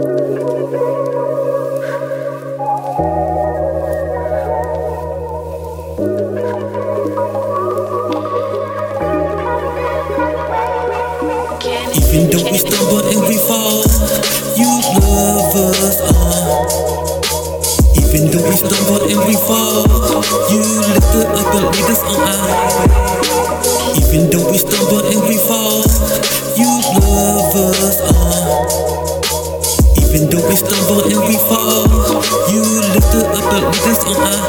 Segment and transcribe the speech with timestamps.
[0.00, 0.16] Even
[12.30, 13.84] though we stumble and we fall,
[14.56, 16.64] you love us all.
[17.94, 19.84] Even though we stumble and we fall,
[20.48, 22.99] you lift us up and lead us on
[30.12, 31.86] Even though we stumble and we fall,
[32.50, 34.42] you lift us up lead us on high.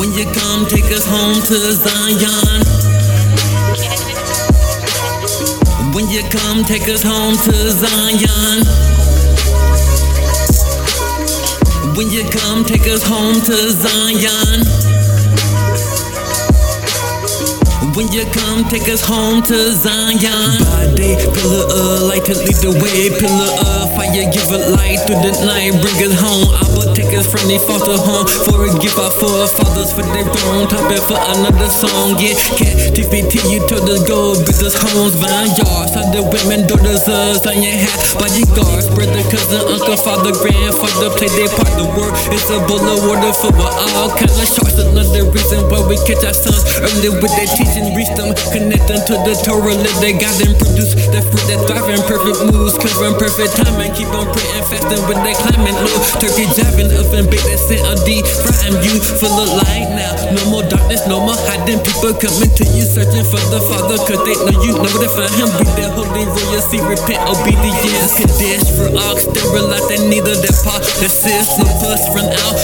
[0.00, 2.62] When you come, take us home to Zion.
[5.94, 8.64] When you come, take us home to Zion.
[11.96, 14.93] When you come, take us home to Zion.
[17.94, 20.18] When you come, take us home to Zion.
[20.18, 23.06] By day, pillar of light to lead the way.
[23.06, 25.78] Pillar of fire, give a light through the night.
[25.78, 26.50] Bring us home.
[26.58, 28.26] I will take us from the foster home.
[28.50, 30.66] For a gift our forefathers for their wrong.
[30.66, 32.18] Topic for another song.
[32.18, 34.34] Yeah, captivity, you told us go.
[34.42, 35.94] Business homes, vineyards.
[35.94, 37.94] Other women, daughters of Zion hat.
[38.18, 41.14] Bodyguards, brother, cousin, uncle, father, grandfather.
[41.14, 41.70] Play their part.
[41.78, 44.82] The word is a bowl of water for all kinds of sharks.
[44.82, 49.00] Another reason why we catch our sons early with their teaching reach them, connect them
[49.04, 52.74] to the Torah, let they God them produce the fruit that thrive in perfect moves,
[52.80, 55.98] covering perfect timing, keep on praying, fasting when they climbing low.
[56.22, 60.12] Turkey jabbing up and bait that scent of deep, frying you full of light now.
[60.32, 61.82] No more darkness, no more hiding.
[61.84, 65.34] People coming to you searching for the Father, cause they know you know to find
[65.36, 65.50] Him.
[65.60, 68.16] Be the holy royalty, repent, obedience.
[68.16, 72.56] Kadesh for ox, sterilize they neither that part, the sis, no puss run out,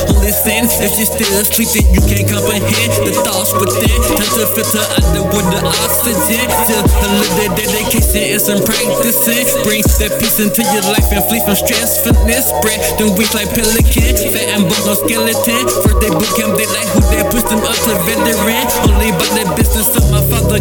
[0.61, 3.97] If you still asleep, then you can't comprehend the thoughts within.
[4.13, 9.49] Time to filter out the with the oxygen to a little dedication and some practicing.
[9.65, 12.53] Bring that peace into your life and flee from stressfulness.
[12.53, 15.65] Spread them wings like pelican, fat and bones no skeleton.
[15.81, 18.60] First they boot camp, they like who they push them up to veteran.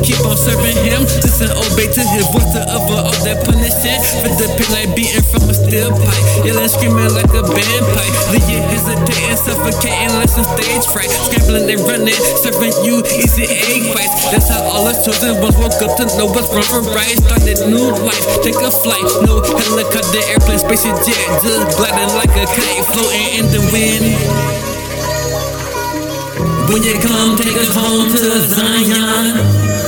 [0.10, 1.06] Keep on serving him.
[1.22, 4.02] Listen, obey to his voice to over all that punishment.
[4.26, 8.16] For the pain like beating from a steel pipe, yelling, screaming like a bandpipe.
[8.34, 11.14] Leave you hesitating, suffocating like some stage fright.
[11.14, 14.34] Scrambling and running, serving you easy egg bites.
[14.34, 17.14] That's how all us children once woke up to know what's wrong right.
[17.14, 19.06] Started new life, take a flight.
[19.22, 24.10] No helicopter, airplane, spaceship jet, just gliding like a kite, floating in the wind.
[26.66, 28.18] When you come, take us home to
[28.50, 29.79] Zion.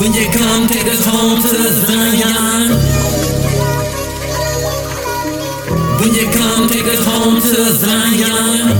[0.00, 2.72] When you come, take us home to Zion.
[6.00, 8.72] When you come, take us home to Zion.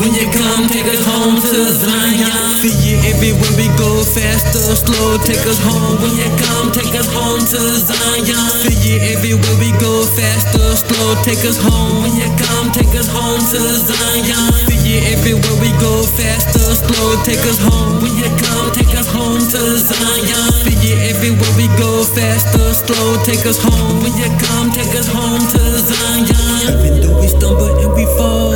[0.00, 2.56] When you come, take us home to Zion.
[2.64, 6.00] For you everywhere we go, fast or slow, take us home.
[6.00, 8.64] When you come, take us home to Zion.
[8.64, 12.00] For you everywhere we go, fast or slow, take us home.
[12.00, 14.69] When you come, take us home to Zion.
[14.90, 18.02] You everywhere we go, faster, slow, take us home.
[18.02, 20.50] When you come, take us home to Zion.
[20.82, 24.02] You everywhere we go, fast or slow, take us home.
[24.02, 26.74] When you come, take us home to Zion.
[26.74, 28.50] Even though we stumble and we fall,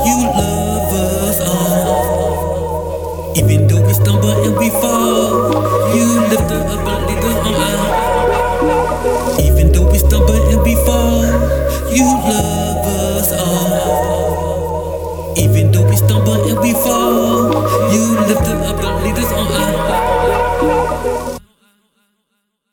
[0.00, 3.34] you love us all.
[3.36, 5.52] Even though we stumble and we fall,
[5.94, 8.09] you lift us up and lead us on